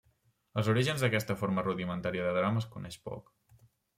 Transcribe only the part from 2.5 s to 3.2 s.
es coneix